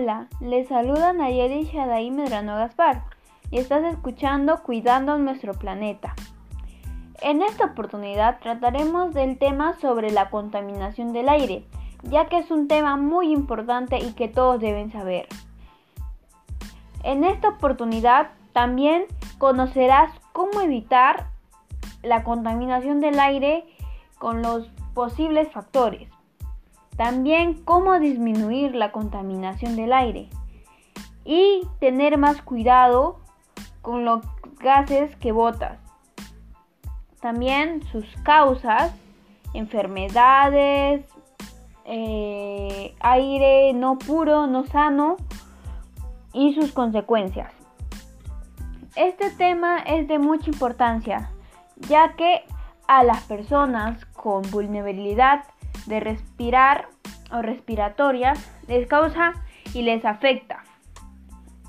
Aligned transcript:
Hola, 0.00 0.28
les 0.38 0.68
saluda 0.68 1.12
Nayeli 1.12 1.64
Shadai 1.64 2.12
Medrano 2.12 2.54
Gaspar 2.54 3.02
y 3.50 3.58
estás 3.58 3.82
escuchando 3.82 4.62
Cuidando 4.62 5.18
nuestro 5.18 5.54
planeta. 5.54 6.14
En 7.20 7.42
esta 7.42 7.64
oportunidad 7.64 8.38
trataremos 8.38 9.12
del 9.12 9.38
tema 9.38 9.74
sobre 9.80 10.12
la 10.12 10.30
contaminación 10.30 11.12
del 11.12 11.28
aire, 11.28 11.64
ya 12.04 12.26
que 12.26 12.38
es 12.38 12.52
un 12.52 12.68
tema 12.68 12.96
muy 12.96 13.32
importante 13.32 13.98
y 13.98 14.12
que 14.12 14.28
todos 14.28 14.60
deben 14.60 14.92
saber. 14.92 15.26
En 17.02 17.24
esta 17.24 17.48
oportunidad 17.48 18.30
también 18.52 19.06
conocerás 19.38 20.12
cómo 20.32 20.60
evitar 20.60 21.26
la 22.04 22.22
contaminación 22.22 23.00
del 23.00 23.18
aire 23.18 23.66
con 24.20 24.42
los 24.42 24.68
posibles 24.94 25.50
factores. 25.50 26.08
También 26.98 27.54
cómo 27.62 28.00
disminuir 28.00 28.74
la 28.74 28.90
contaminación 28.90 29.76
del 29.76 29.92
aire 29.92 30.28
y 31.24 31.62
tener 31.78 32.18
más 32.18 32.42
cuidado 32.42 33.20
con 33.82 34.04
los 34.04 34.26
gases 34.58 35.14
que 35.16 35.30
botas. 35.30 35.78
También 37.20 37.84
sus 37.92 38.04
causas, 38.24 38.92
enfermedades, 39.54 41.04
eh, 41.84 42.96
aire 42.98 43.72
no 43.74 43.96
puro, 43.96 44.48
no 44.48 44.66
sano 44.66 45.18
y 46.32 46.52
sus 46.54 46.72
consecuencias. 46.72 47.52
Este 48.96 49.30
tema 49.30 49.78
es 49.78 50.08
de 50.08 50.18
mucha 50.18 50.50
importancia, 50.50 51.30
ya 51.76 52.14
que 52.14 52.42
a 52.88 53.04
las 53.04 53.22
personas 53.22 54.04
con 54.06 54.42
vulnerabilidad 54.50 55.44
de 55.88 56.00
respirar 56.00 56.88
o 57.32 57.42
respiratoria 57.42 58.34
les 58.66 58.86
causa 58.86 59.32
y 59.74 59.82
les 59.82 60.04
afecta, 60.04 60.62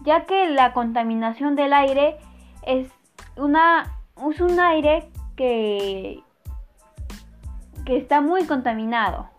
ya 0.04 0.26
que 0.26 0.48
la 0.50 0.74
contaminación 0.74 1.56
del 1.56 1.74
aire 1.74 2.18
es, 2.64 2.90
una, 3.36 3.98
es 4.30 4.40
un 4.40 4.60
aire 4.60 5.10
que, 5.36 6.22
que 7.86 7.98
está 7.98 8.22
muy 8.22 8.46
contaminado 8.46 9.30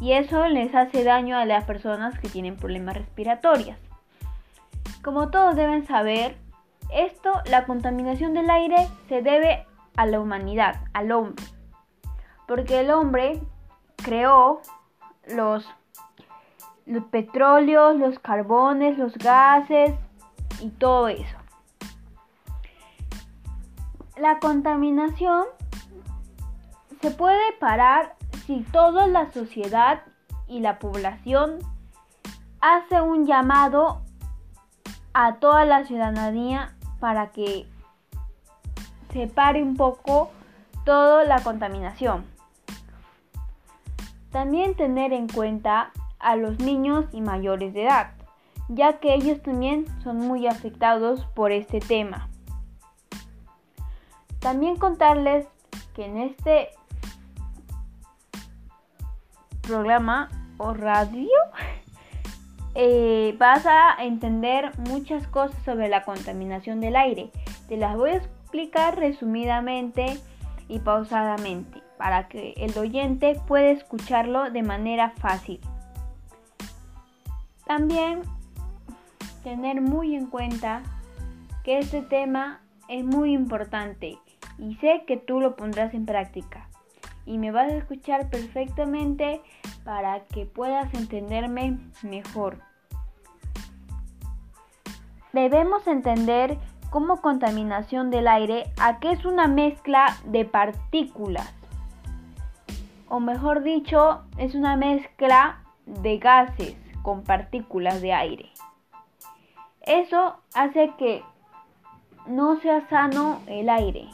y 0.00 0.12
eso 0.12 0.48
les 0.48 0.74
hace 0.74 1.04
daño 1.04 1.36
a 1.36 1.44
las 1.44 1.64
personas 1.64 2.18
que 2.18 2.28
tienen 2.28 2.56
problemas 2.56 2.96
respiratorios. 2.96 3.76
Como 5.02 5.30
todos 5.30 5.54
deben 5.54 5.86
saber, 5.86 6.36
esto, 6.92 7.32
la 7.46 7.64
contaminación 7.66 8.34
del 8.34 8.50
aire, 8.50 8.88
se 9.08 9.22
debe 9.22 9.64
a 9.96 10.06
la 10.06 10.20
humanidad, 10.20 10.80
al 10.92 11.12
hombre. 11.12 11.44
Porque 12.48 12.80
el 12.80 12.90
hombre 12.90 13.40
creó 14.02 14.60
los, 15.28 15.68
los 16.86 17.04
petróleos, 17.04 17.96
los 17.96 18.18
carbones, 18.18 18.98
los 18.98 19.14
gases 19.14 19.94
y 20.60 20.68
todo 20.70 21.08
eso. 21.08 21.36
La 24.16 24.38
contaminación 24.38 25.46
se 27.00 27.10
puede 27.10 27.52
parar 27.58 28.14
si 28.46 28.60
toda 28.60 29.06
la 29.06 29.32
sociedad 29.32 30.02
y 30.46 30.60
la 30.60 30.78
población 30.78 31.58
hace 32.60 33.00
un 33.00 33.26
llamado 33.26 34.02
a 35.14 35.36
toda 35.36 35.64
la 35.64 35.84
ciudadanía 35.84 36.74
para 37.00 37.32
que 37.32 37.66
se 39.12 39.26
pare 39.26 39.62
un 39.62 39.76
poco 39.76 40.30
toda 40.84 41.24
la 41.24 41.42
contaminación. 41.42 42.31
También 44.32 44.74
tener 44.74 45.12
en 45.12 45.28
cuenta 45.28 45.92
a 46.18 46.36
los 46.36 46.58
niños 46.58 47.04
y 47.12 47.20
mayores 47.20 47.74
de 47.74 47.84
edad, 47.84 48.12
ya 48.68 48.98
que 48.98 49.14
ellos 49.14 49.42
también 49.42 49.86
son 50.02 50.16
muy 50.16 50.46
afectados 50.46 51.26
por 51.34 51.52
este 51.52 51.80
tema. 51.80 52.30
También 54.38 54.76
contarles 54.76 55.46
que 55.94 56.06
en 56.06 56.16
este 56.16 56.70
programa 59.60 60.30
o 60.56 60.72
radio 60.72 61.28
eh, 62.74 63.36
vas 63.38 63.66
a 63.66 64.02
entender 64.02 64.72
muchas 64.78 65.26
cosas 65.26 65.62
sobre 65.64 65.88
la 65.88 66.04
contaminación 66.04 66.80
del 66.80 66.96
aire. 66.96 67.30
Te 67.68 67.76
las 67.76 67.96
voy 67.96 68.10
a 68.10 68.16
explicar 68.16 68.98
resumidamente 68.98 70.18
y 70.68 70.78
pausadamente 70.78 71.81
para 72.02 72.26
que 72.26 72.54
el 72.56 72.76
oyente 72.76 73.40
pueda 73.46 73.70
escucharlo 73.70 74.50
de 74.50 74.64
manera 74.64 75.10
fácil. 75.10 75.60
También 77.64 78.22
tener 79.44 79.80
muy 79.80 80.16
en 80.16 80.26
cuenta 80.26 80.82
que 81.62 81.78
este 81.78 82.02
tema 82.02 82.60
es 82.88 83.04
muy 83.04 83.32
importante 83.32 84.18
y 84.58 84.74
sé 84.78 85.04
que 85.06 85.16
tú 85.16 85.38
lo 85.38 85.54
pondrás 85.54 85.94
en 85.94 86.04
práctica 86.04 86.66
y 87.24 87.38
me 87.38 87.52
vas 87.52 87.70
a 87.70 87.76
escuchar 87.76 88.28
perfectamente 88.30 89.40
para 89.84 90.24
que 90.24 90.44
puedas 90.44 90.92
entenderme 90.94 91.78
mejor. 92.02 92.58
Debemos 95.32 95.86
entender 95.86 96.58
como 96.90 97.20
contaminación 97.20 98.10
del 98.10 98.26
aire 98.26 98.72
a 98.80 98.98
que 98.98 99.12
es 99.12 99.24
una 99.24 99.46
mezcla 99.46 100.16
de 100.24 100.44
partículas 100.44 101.61
o 103.12 103.20
mejor 103.20 103.62
dicho, 103.62 104.22
es 104.38 104.54
una 104.54 104.74
mezcla 104.74 105.60
de 105.84 106.16
gases 106.16 106.74
con 107.02 107.24
partículas 107.24 108.00
de 108.00 108.14
aire. 108.14 108.48
Eso 109.82 110.36
hace 110.54 110.92
que 110.96 111.22
no 112.26 112.58
sea 112.60 112.88
sano 112.88 113.42
el 113.48 113.68
aire. 113.68 114.08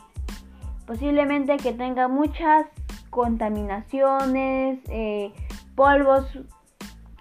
Posiblemente 0.84 1.58
que 1.58 1.72
tenga 1.72 2.08
muchas 2.08 2.66
contaminaciones, 3.10 4.80
eh, 4.88 5.32
polvos 5.76 6.26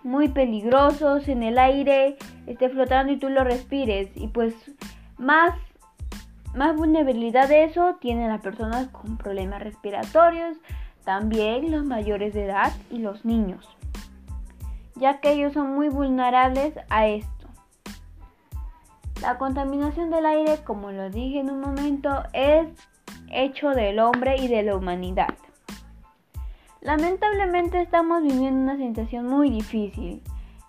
muy 0.01 0.29
peligrosos 0.29 1.27
en 1.27 1.43
el 1.43 1.59
aire, 1.59 2.17
esté 2.47 2.69
flotando 2.69 3.13
y 3.13 3.17
tú 3.17 3.29
lo 3.29 3.43
respires. 3.43 4.09
Y 4.15 4.29
pues 4.29 4.55
más, 5.19 5.53
más 6.55 6.75
vulnerabilidad 6.75 7.47
de 7.47 7.65
eso 7.65 7.97
tienen 8.01 8.29
las 8.29 8.41
personas 8.41 8.87
con 8.87 9.17
problemas 9.17 9.61
respiratorios, 9.61 10.57
también 11.07 11.71
los 11.71 11.85
mayores 11.85 12.33
de 12.33 12.43
edad 12.43 12.73
y 12.91 12.97
los 12.97 13.23
niños, 13.23 13.65
ya 14.95 15.21
que 15.21 15.31
ellos 15.31 15.53
son 15.53 15.73
muy 15.73 15.87
vulnerables 15.87 16.73
a 16.89 17.07
esto. 17.07 17.47
La 19.21 19.37
contaminación 19.37 20.09
del 20.09 20.25
aire, 20.25 20.59
como 20.65 20.91
lo 20.91 21.09
dije 21.09 21.39
en 21.39 21.49
un 21.49 21.61
momento, 21.61 22.23
es 22.33 22.67
hecho 23.31 23.69
del 23.69 23.99
hombre 23.99 24.35
y 24.35 24.49
de 24.49 24.63
la 24.63 24.75
humanidad. 24.75 25.33
Lamentablemente 26.81 27.81
estamos 27.81 28.21
viviendo 28.21 28.73
una 28.73 28.75
situación 28.75 29.27
muy 29.27 29.49
difícil, 29.49 30.21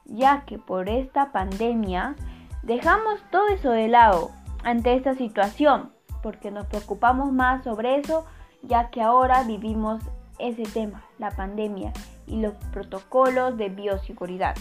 ya 0.05 0.45
que 0.45 0.57
por 0.57 0.89
esta 0.89 1.33
pandemia 1.33 2.15
dejamos 2.63 3.21
todo 3.33 3.49
eso 3.49 3.73
de 3.73 3.89
lado 3.89 4.31
ante 4.63 4.95
esta 4.95 5.17
situación, 5.17 5.91
porque 6.23 6.53
nos 6.53 6.67
preocupamos 6.67 7.33
más 7.33 7.65
sobre 7.65 7.97
eso, 7.97 8.25
ya 8.63 8.91
que 8.91 9.03
ahora 9.03 9.43
vivimos 9.43 10.01
ese 10.39 10.65
tema, 10.65 11.05
la 11.19 11.31
pandemia 11.31 11.93
y 12.27 12.41
los 12.41 12.55
protocolos 12.73 13.57
de 13.57 13.69
bioseguridad. 13.69 14.57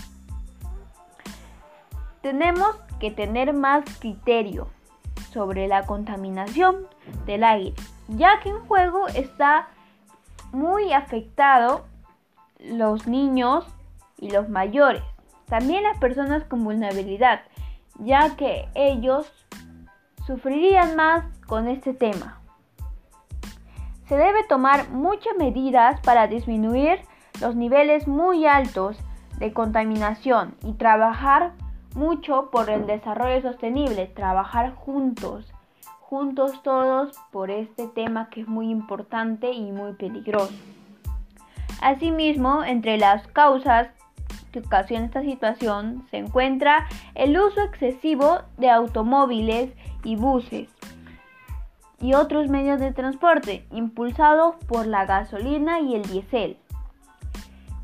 Tenemos 2.22 2.76
que 3.00 3.12
tener 3.12 3.54
más 3.54 3.84
criterio 4.00 4.70
sobre 5.32 5.68
la 5.68 5.86
contaminación 5.86 6.88
del 7.26 7.44
aire, 7.44 7.74
ya 8.08 8.40
que 8.42 8.50
en 8.50 8.60
juego 8.66 9.08
está 9.10 9.68
muy 10.52 10.94
afectado 10.94 11.86
los 12.60 13.08
niños 13.08 13.66
y 14.18 14.32
los 14.32 14.50
mayores, 14.50 15.04
también 15.46 15.84
las 15.84 15.98
personas 16.00 16.44
con 16.44 16.64
vulnerabilidad, 16.64 17.42
ya 18.00 18.36
que 18.36 18.68
ellos 18.74 19.32
sufrirían 20.26 20.96
más 20.96 21.26
con 21.46 21.68
este 21.68 21.94
tema. 21.94 22.42
Se 24.08 24.16
debe 24.16 24.44
tomar 24.46 24.90
muchas 24.90 25.36
medidas 25.38 26.00
para 26.02 26.28
disminuir 26.28 27.00
los 27.42 27.56
niveles 27.56 28.08
muy 28.08 28.46
altos 28.46 28.98
de 29.38 29.52
contaminación 29.52 30.56
y 30.64 30.74
trabajar 30.74 31.52
mucho 31.94 32.50
por 32.50 32.70
el 32.70 32.86
desarrollo 32.88 33.42
sostenible, 33.42 34.06
trabajar 34.08 34.74
juntos, 34.76 35.52
juntos 36.00 36.64
todos 36.64 37.12
por 37.32 37.52
este 37.52 37.88
tema 37.88 38.30
que 38.30 38.42
es 38.42 38.48
muy 38.48 38.70
importante 38.70 39.52
y 39.52 39.72
muy 39.72 39.94
peligroso. 39.94 40.54
Asimismo, 41.82 42.64
entre 42.64 42.98
las 42.98 43.28
causas 43.28 43.90
que 44.52 44.60
ocasionan 44.60 45.08
esta 45.08 45.22
situación 45.22 46.08
se 46.10 46.18
encuentra 46.18 46.88
el 47.14 47.38
uso 47.38 47.62
excesivo 47.62 48.40
de 48.58 48.70
automóviles 48.70 49.74
y 50.04 50.16
buses, 50.16 50.70
y 52.00 52.14
otros 52.14 52.50
medios 52.50 52.80
de 52.80 52.94
transporte 52.94 53.66
impulsados 53.72 54.56
por 54.68 54.86
la 54.86 55.06
gasolina 55.06 55.80
y 55.80 55.96
el 55.96 56.04
diésel. 56.04 56.58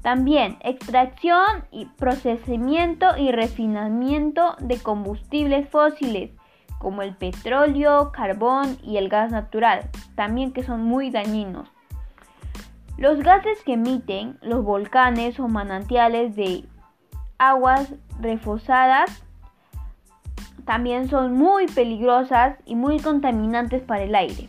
También 0.01 0.57
extracción 0.60 1.65
y 1.71 1.86
procesamiento 1.86 3.18
y 3.18 3.31
refinamiento 3.31 4.56
de 4.60 4.77
combustibles 4.77 5.69
fósiles 5.69 6.31
como 6.77 7.01
el 7.01 7.15
petróleo, 7.15 8.12
carbón 8.12 8.77
y 8.83 8.98
el 8.98 9.07
gas 9.07 9.31
natural, 9.31 9.89
también 10.15 10.51
que 10.51 10.63
son 10.63 10.83
muy 10.83 11.10
dañinos. 11.10 11.71
Los 12.98 13.19
gases 13.21 13.63
que 13.63 13.74
emiten 13.74 14.38
los 14.42 14.63
volcanes 14.63 15.39
o 15.39 15.48
manantiales 15.48 16.36
de 16.36 16.65
aguas 17.38 17.94
reforzadas 18.19 19.24
también 20.65 21.10
son 21.10 21.33
muy 21.33 21.68
peligrosas 21.68 22.57
y 22.65 22.75
muy 22.75 23.00
contaminantes 23.00 23.81
para 23.81 24.04
el 24.04 24.15
aire. 24.15 24.48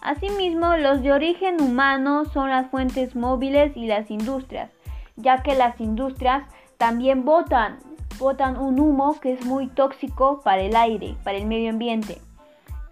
Asimismo, 0.00 0.76
los 0.76 1.02
de 1.02 1.12
origen 1.12 1.60
humano 1.60 2.24
son 2.24 2.50
las 2.50 2.68
fuentes 2.70 3.14
móviles 3.14 3.76
y 3.76 3.86
las 3.86 4.10
industrias, 4.10 4.70
ya 5.16 5.42
que 5.42 5.54
las 5.54 5.80
industrias 5.80 6.44
también 6.76 7.24
botan, 7.24 7.78
botan 8.18 8.58
un 8.58 8.80
humo 8.80 9.20
que 9.20 9.32
es 9.32 9.44
muy 9.46 9.68
tóxico 9.68 10.40
para 10.42 10.62
el 10.62 10.74
aire, 10.74 11.14
para 11.22 11.38
el 11.38 11.46
medio 11.46 11.70
ambiente. 11.70 12.18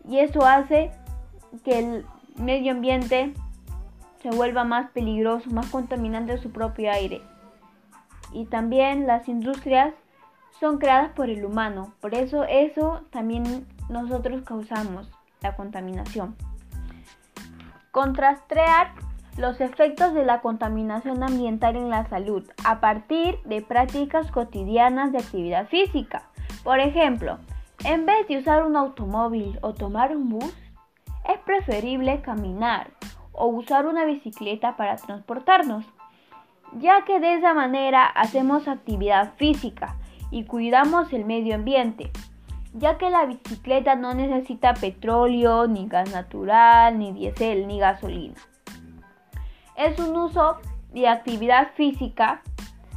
Y 0.09 0.21
eso 0.21 0.47
hace 0.47 0.93
que 1.65 1.81
el 1.81 2.07
medio 2.37 2.73
ambiente 2.73 3.35
se 4.23 4.31
vuelva 4.31 4.65
más 4.65 4.91
peligroso, 4.91 5.51
más 5.51 5.67
contaminante 5.67 6.39
su 6.39 6.53
propio 6.53 6.93
aire. 6.93 7.23
Y 8.33 8.45
también 8.47 9.07
las 9.07 9.29
industrias 9.29 9.93
son 10.59 10.79
creadas 10.79 11.13
por 11.13 11.31
el 11.31 11.45
humano, 11.45 11.95
por 12.01 12.15
eso 12.15 12.45
eso 12.45 13.03
también 13.11 13.67
nosotros 13.89 14.43
causamos 14.43 15.11
la 15.41 15.57
contaminación. 15.57 16.37
Contrastear 17.93 18.93
los 19.37 19.61
efectos 19.61 20.13
de 20.13 20.25
la 20.25 20.41
contaminación 20.41 21.23
ambiental 21.23 21.77
en 21.77 21.89
la 21.89 22.09
salud 22.09 22.45
a 22.65 22.81
partir 22.81 23.41
de 23.45 23.63
prácticas 23.63 24.31
cotidianas 24.31 25.13
de 25.13 25.19
actividad 25.19 25.67
física. 25.69 26.25
Por 26.63 26.79
ejemplo, 26.79 27.39
en 27.85 28.05
vez 28.05 28.29
de 28.29 28.39
usar 28.39 28.65
un 28.65 28.77
automóvil 28.77 29.59
o 29.63 29.73
tomar 29.73 30.15
un 30.15 30.29
bus, 30.29 30.55
es 31.27 31.39
preferible 31.39 32.21
caminar 32.21 32.91
o 33.33 33.47
usar 33.47 33.87
una 33.87 34.05
bicicleta 34.05 34.77
para 34.77 34.97
transportarnos, 34.97 35.87
ya 36.75 37.05
que 37.05 37.21
de 37.21 37.35
esa 37.35 37.55
manera 37.55 38.05
hacemos 38.05 38.69
actividad 38.69 39.33
física 39.37 39.97
y 40.31 40.45
cuidamos 40.45 41.13
el 41.13 41.25
medio 41.25 41.55
ambiente 41.55 42.11
ya 42.73 42.99
que 42.99 43.11
la 43.11 43.27
bicicleta 43.27 43.97
no 43.97 44.15
necesita 44.15 44.75
petróleo, 44.75 45.67
ni 45.67 45.89
gas 45.89 46.13
natural, 46.13 46.99
ni 46.99 47.13
diésel, 47.13 47.67
ni 47.67 47.81
gasolina. 47.81 48.37
Es 49.77 49.99
un 49.99 50.17
uso 50.17 50.59
de 50.93 51.09
actividad 51.09 51.73
física 51.75 52.43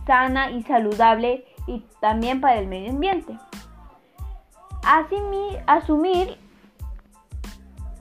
sana 0.05 0.51
y 0.51 0.63
saludable 0.63 1.45
y 1.65 1.85
también 2.01 2.41
para 2.41 2.59
el 2.59 2.67
medio 2.67 2.91
ambiente. 2.91 3.37
asumir 5.65 6.37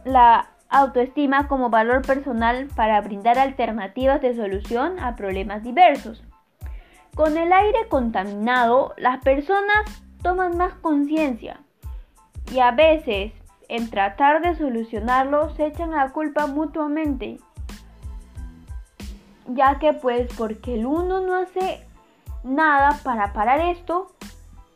la 0.05 0.49
autoestima 0.69 1.47
como 1.47 1.71
valor 1.71 2.03
personal 2.03 2.67
para 2.75 3.01
brindar 3.01 3.39
alternativas 3.39 4.21
de 4.21 4.35
solución 4.35 4.99
a 4.99 5.15
problemas 5.15 5.63
diversos. 5.63 6.25
Con 7.15 7.37
el 7.37 7.53
aire 7.53 7.89
contaminado, 7.89 8.95
las 8.97 9.23
personas 9.23 9.85
toman 10.23 10.57
más 10.57 10.75
conciencia 10.75 11.61
y 12.51 12.61
a 12.61 12.71
veces 12.71 13.33
en 13.69 13.91
tratar 13.91 14.41
de 14.41 14.57
solucionarlo 14.57 15.55
se 15.55 15.67
echan 15.67 15.91
la 15.91 16.11
culpa 16.11 16.47
mutuamente. 16.47 17.39
Ya 19.47 19.79
que 19.79 19.93
pues 19.93 20.33
porque 20.39 20.75
el 20.75 20.87
uno 20.87 21.21
no 21.21 21.35
hace 21.35 21.87
nada 22.45 22.99
para 23.03 23.35
parar 23.35 23.61
esto, 23.61 24.13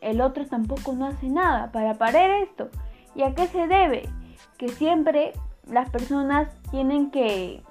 el 0.01 0.21
otro 0.21 0.45
tampoco 0.45 0.93
no 0.93 1.07
hace 1.07 1.29
nada 1.29 1.71
para 1.71 1.95
parar 1.95 2.29
esto. 2.43 2.69
¿Y 3.15 3.23
a 3.23 3.33
qué 3.33 3.47
se 3.47 3.65
debe? 3.65 4.09
Que 4.57 4.69
siempre 4.69 5.33
las 5.67 5.89
personas 5.89 6.49
tienen 6.69 7.09
que 7.09 7.63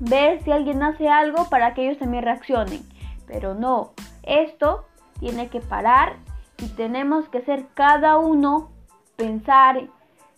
ver 0.00 0.42
si 0.42 0.52
alguien 0.52 0.82
hace 0.82 1.08
algo 1.08 1.50
para 1.50 1.74
que 1.74 1.86
ellos 1.86 1.98
también 1.98 2.24
reaccionen. 2.24 2.93
Pero 3.26 3.54
no, 3.54 3.92
esto 4.22 4.84
tiene 5.20 5.48
que 5.48 5.60
parar 5.60 6.16
y 6.58 6.68
tenemos 6.68 7.28
que 7.28 7.42
ser 7.42 7.66
cada 7.74 8.18
uno 8.18 8.70
pensar, 9.16 9.88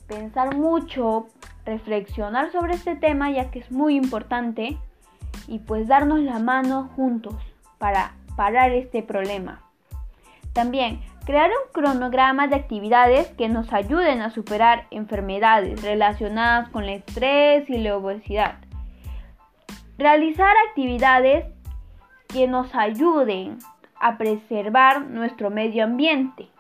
pensar 0.07 0.55
mucho, 0.57 1.27
reflexionar 1.65 2.53
sobre 2.53 2.75
este 2.75 2.97
tema 2.97 3.31
ya 3.31 3.51
que 3.51 3.59
es 3.59 3.71
muy 3.71 3.97
importante 3.97 4.79
y 5.49 5.59
pues 5.59 5.89
darnos 5.89 6.21
la 6.21 6.39
mano 6.39 6.91
juntos 6.97 7.35
para 7.79 8.15
parar 8.37 8.71
este 8.73 9.03
problema. 9.03 9.63
También 10.53 11.01
crear 11.27 11.51
un 11.51 11.73
cronograma 11.73 12.47
de 12.47 12.57
actividades 12.57 13.29
que 13.33 13.49
nos 13.49 13.73
ayuden 13.73 14.23
a 14.23 14.31
superar 14.31 14.87
enfermedades 14.91 15.83
relacionadas 15.83 16.69
con 16.71 16.85
el 16.85 17.01
estrés 17.01 17.69
y 17.69 17.79
la 17.79 17.97
obesidad. 17.97 18.57
Realizar 19.99 20.55
actividades 20.69 21.47
que 22.37 22.47
nos 22.47 22.75
ayuden 22.75 23.59
a 23.99 24.19
preservar 24.19 25.07
nuestro 25.07 25.49
medio 25.49 25.85
ambiente 25.85 26.51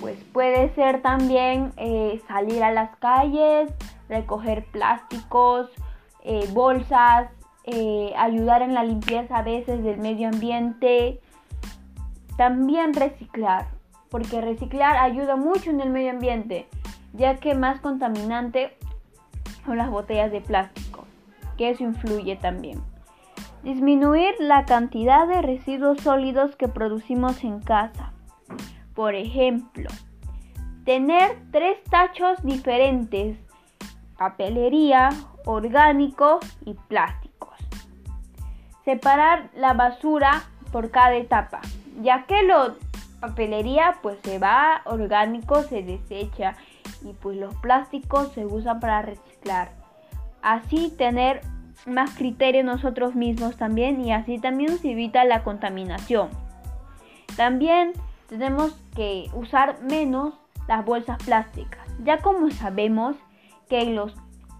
pues 0.00 0.18
puede 0.32 0.74
ser 0.74 1.02
también 1.02 1.72
eh, 1.76 2.20
salir 2.26 2.62
a 2.62 2.72
las 2.72 2.96
calles, 2.96 3.72
recoger 4.08 4.64
plásticos, 4.66 5.70
eh, 6.22 6.48
bolsas, 6.52 7.30
eh, 7.64 8.12
ayudar 8.16 8.62
en 8.62 8.74
la 8.74 8.84
limpieza 8.84 9.38
a 9.38 9.42
veces 9.42 9.82
del 9.84 9.98
medio 9.98 10.28
ambiente, 10.28 11.20
también 12.36 12.94
reciclar, 12.94 13.66
porque 14.10 14.40
reciclar 14.40 14.96
ayuda 14.96 15.36
mucho 15.36 15.70
en 15.70 15.80
el 15.80 15.90
medio 15.90 16.10
ambiente, 16.10 16.66
ya 17.12 17.36
que 17.36 17.54
más 17.54 17.80
contaminante 17.80 18.76
son 19.64 19.78
las 19.78 19.90
botellas 19.90 20.32
de 20.32 20.40
plástico, 20.40 21.04
que 21.56 21.70
eso 21.70 21.84
influye 21.84 22.36
también. 22.36 22.82
Disminuir 23.64 24.34
la 24.38 24.64
cantidad 24.64 25.26
de 25.26 25.42
residuos 25.42 26.00
sólidos 26.00 26.54
que 26.54 26.68
producimos 26.68 27.42
en 27.42 27.60
casa 27.60 28.14
por 28.94 29.14
ejemplo, 29.16 29.90
tener 30.84 31.36
tres 31.50 31.82
tachos 31.84 32.42
diferentes, 32.44 33.36
papelería, 34.16 35.10
orgánico 35.44 36.38
y 36.64 36.74
plásticos. 36.74 37.58
Separar 38.84 39.50
la 39.56 39.72
basura 39.72 40.44
por 40.70 40.90
cada 40.90 41.14
etapa, 41.16 41.60
ya 42.02 42.24
que 42.26 42.42
la 42.44 42.74
papelería 43.20 43.96
pues 44.00 44.18
se 44.22 44.38
va, 44.38 44.82
orgánico 44.84 45.62
se 45.62 45.82
desecha 45.82 46.56
y 47.02 47.12
pues 47.14 47.36
los 47.36 47.54
plásticos 47.56 48.32
se 48.32 48.46
usan 48.46 48.78
para 48.78 49.02
reciclar. 49.02 49.72
Así 50.40 50.90
tener 50.96 51.40
más 51.86 52.14
criterio 52.14 52.64
nosotros 52.64 53.14
mismos 53.14 53.56
también 53.56 54.00
y 54.00 54.12
así 54.12 54.38
también 54.38 54.78
se 54.78 54.92
evita 54.92 55.24
la 55.24 55.42
contaminación. 55.42 56.28
También 57.36 57.92
tenemos 58.28 58.74
que 58.94 59.30
usar 59.34 59.82
menos 59.82 60.34
las 60.68 60.84
bolsas 60.84 61.18
plásticas, 61.22 61.86
ya 62.02 62.18
como 62.18 62.50
sabemos 62.50 63.16
que 63.68 63.82
en 63.82 63.96
los 63.96 64.14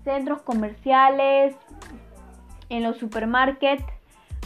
centros 0.04 0.42
comerciales, 0.42 1.56
en 2.68 2.82
los 2.82 2.98
supermarkets, 2.98 3.84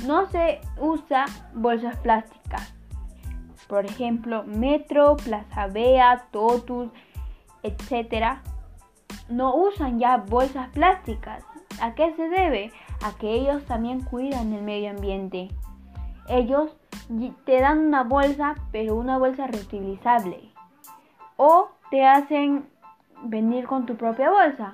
no 0.06 0.26
se 0.26 0.60
usa 0.78 1.26
bolsas 1.54 1.96
plásticas. 1.96 2.74
Por 3.66 3.84
ejemplo, 3.84 4.44
Metro, 4.44 5.16
Plaza 5.16 5.66
Bea, 5.66 6.26
Totus, 6.30 6.90
etc. 7.62 8.38
No 9.28 9.54
usan 9.54 9.98
ya 9.98 10.16
bolsas 10.18 10.68
plásticas. 10.70 11.44
¿A 11.80 11.94
qué 11.94 12.14
se 12.16 12.28
debe? 12.28 12.72
A 13.02 13.12
que 13.16 13.32
ellos 13.32 13.64
también 13.64 14.00
cuidan 14.00 14.52
el 14.52 14.62
medio 14.62 14.90
ambiente. 14.90 15.48
Ellos 16.28 16.76
te 17.44 17.60
dan 17.60 17.78
una 17.78 18.04
bolsa, 18.04 18.54
pero 18.72 18.96
una 18.96 19.18
bolsa 19.18 19.46
reutilizable. 19.46 20.50
O 21.36 21.68
te 21.90 22.06
hacen 22.06 22.68
venir 23.22 23.66
con 23.66 23.86
tu 23.86 23.96
propia 23.96 24.30
bolsa. 24.30 24.72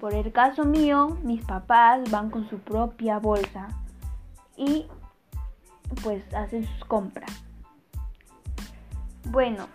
Por 0.00 0.14
el 0.14 0.32
caso 0.32 0.64
mío, 0.64 1.18
mis 1.22 1.44
papás 1.44 2.10
van 2.10 2.30
con 2.30 2.48
su 2.48 2.58
propia 2.58 3.18
bolsa 3.18 3.68
y 4.56 4.86
pues 6.02 6.22
hacen 6.34 6.64
sus 6.64 6.84
compras. 6.84 7.30
Bueno, 9.24 9.66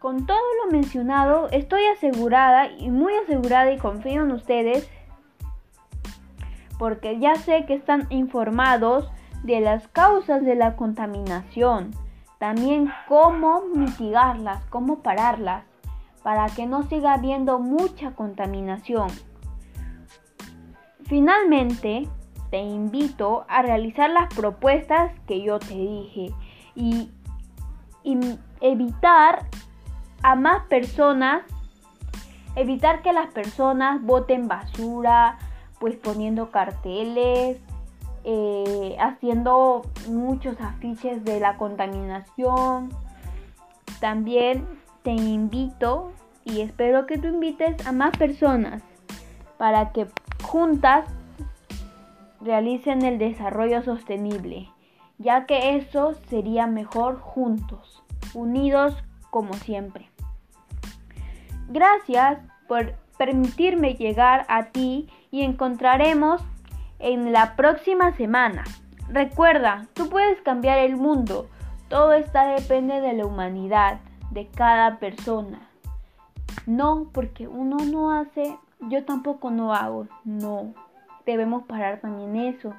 con 0.00 0.26
todo 0.26 0.38
lo 0.64 0.72
mencionado, 0.72 1.48
estoy 1.50 1.86
asegurada 1.86 2.66
y 2.66 2.90
muy 2.90 3.14
asegurada 3.14 3.72
y 3.72 3.78
confío 3.78 4.22
en 4.22 4.32
ustedes 4.32 4.90
porque 6.82 7.20
ya 7.20 7.36
sé 7.36 7.64
que 7.64 7.74
están 7.74 8.08
informados 8.10 9.08
de 9.44 9.60
las 9.60 9.86
causas 9.86 10.42
de 10.42 10.56
la 10.56 10.74
contaminación, 10.74 11.92
también 12.40 12.90
cómo 13.06 13.62
mitigarlas, 13.72 14.64
cómo 14.64 14.98
pararlas, 14.98 15.62
para 16.24 16.46
que 16.46 16.66
no 16.66 16.82
siga 16.82 17.12
habiendo 17.12 17.60
mucha 17.60 18.16
contaminación. 18.16 19.06
Finalmente, 21.04 22.08
te 22.50 22.58
invito 22.58 23.44
a 23.46 23.62
realizar 23.62 24.10
las 24.10 24.34
propuestas 24.34 25.12
que 25.28 25.40
yo 25.40 25.60
te 25.60 25.74
dije 25.74 26.34
y, 26.74 27.12
evitar 28.60 29.46
a 30.24 30.34
más 30.34 30.66
personas, 30.66 31.42
evitar 32.56 33.02
que 33.02 33.12
las 33.12 33.28
personas 33.28 34.02
boten 34.02 34.48
basura, 34.48 35.38
pues 35.82 35.96
poniendo 35.96 36.52
carteles, 36.52 37.58
eh, 38.22 38.96
haciendo 39.00 39.82
muchos 40.06 40.60
afiches 40.60 41.24
de 41.24 41.40
la 41.40 41.56
contaminación. 41.56 42.90
También 43.98 44.64
te 45.02 45.10
invito 45.10 46.12
y 46.44 46.60
espero 46.60 47.06
que 47.06 47.18
tú 47.18 47.26
invites 47.26 47.84
a 47.84 47.90
más 47.90 48.16
personas 48.16 48.80
para 49.58 49.90
que 49.90 50.06
juntas 50.44 51.04
realicen 52.40 53.02
el 53.02 53.18
desarrollo 53.18 53.82
sostenible, 53.82 54.68
ya 55.18 55.46
que 55.46 55.74
eso 55.74 56.14
sería 56.28 56.68
mejor 56.68 57.18
juntos, 57.18 58.04
unidos 58.34 58.94
como 59.30 59.54
siempre. 59.54 60.08
Gracias 61.70 62.38
por 62.68 62.94
permitirme 63.18 63.94
llegar 63.94 64.46
a 64.48 64.66
ti 64.66 65.08
y 65.32 65.42
encontraremos 65.42 66.40
en 67.00 67.32
la 67.32 67.56
próxima 67.56 68.14
semana. 68.16 68.62
Recuerda, 69.08 69.88
tú 69.94 70.08
puedes 70.08 70.40
cambiar 70.42 70.78
el 70.78 70.96
mundo. 70.96 71.48
Todo 71.88 72.12
está 72.12 72.46
depende 72.46 73.00
de 73.00 73.14
la 73.14 73.26
humanidad, 73.26 73.98
de 74.30 74.46
cada 74.46 74.98
persona. 74.98 75.68
No, 76.66 77.08
porque 77.12 77.48
uno 77.48 77.78
no 77.78 78.12
hace, 78.12 78.56
yo 78.78 79.04
tampoco 79.04 79.50
no 79.50 79.74
hago. 79.74 80.06
No, 80.24 80.74
debemos 81.26 81.64
parar 81.64 82.00
también 82.00 82.36
eso. 82.54 82.74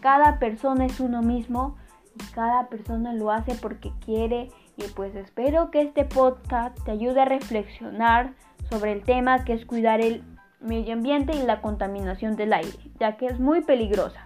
Cada 0.00 0.38
persona 0.38 0.86
es 0.86 1.00
uno 1.00 1.22
mismo 1.22 1.76
y 2.14 2.24
cada 2.32 2.68
persona 2.68 3.12
lo 3.12 3.30
hace 3.30 3.54
porque 3.56 3.92
quiere 4.04 4.50
y 4.76 4.84
pues 4.94 5.14
espero 5.14 5.70
que 5.70 5.82
este 5.82 6.04
podcast 6.04 6.78
te 6.84 6.92
ayude 6.92 7.20
a 7.20 7.26
reflexionar 7.26 8.32
sobre 8.70 8.92
el 8.92 9.02
tema 9.02 9.44
que 9.44 9.54
es 9.54 9.66
cuidar 9.66 10.00
el 10.00 10.24
medio 10.60 10.92
ambiente 10.92 11.34
y 11.36 11.42
la 11.42 11.60
contaminación 11.60 12.36
del 12.36 12.52
aire, 12.52 12.78
ya 12.98 13.16
que 13.16 13.26
es 13.26 13.40
muy 13.40 13.62
peligrosa. 13.62 14.24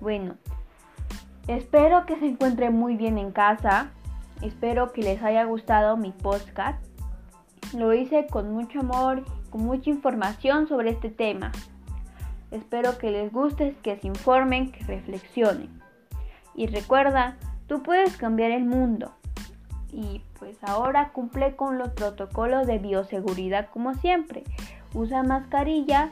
Bueno, 0.00 0.34
espero 1.48 2.06
que 2.06 2.18
se 2.18 2.26
encuentre 2.26 2.70
muy 2.70 2.96
bien 2.96 3.18
en 3.18 3.32
casa. 3.32 3.90
Espero 4.42 4.92
que 4.92 5.02
les 5.02 5.22
haya 5.22 5.44
gustado 5.44 5.96
mi 5.96 6.12
podcast. 6.12 6.84
Lo 7.74 7.94
hice 7.94 8.26
con 8.26 8.52
mucho 8.52 8.80
amor, 8.80 9.24
con 9.50 9.64
mucha 9.64 9.90
información 9.90 10.68
sobre 10.68 10.90
este 10.90 11.10
tema. 11.10 11.52
Espero 12.50 12.98
que 12.98 13.10
les 13.10 13.32
guste, 13.32 13.74
que 13.82 13.96
se 13.96 14.06
informen, 14.06 14.70
que 14.70 14.84
reflexionen. 14.84 15.82
Y 16.54 16.66
recuerda, 16.68 17.36
tú 17.66 17.82
puedes 17.82 18.16
cambiar 18.16 18.50
el 18.50 18.64
mundo. 18.64 19.12
Y 19.92 20.22
pues 20.38 20.62
ahora 20.62 21.10
cumple 21.12 21.56
con 21.56 21.78
los 21.78 21.90
protocolos 21.90 22.66
de 22.66 22.78
bioseguridad 22.78 23.68
como 23.70 23.94
siempre. 23.94 24.44
Usa 24.96 25.22
mascarilla 25.22 26.08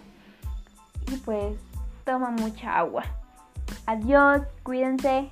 y 1.11 1.17
pues 1.17 1.57
toma 2.05 2.31
mucha 2.31 2.77
agua. 2.79 3.03
Adiós, 3.87 4.43
cuídense. 4.63 5.31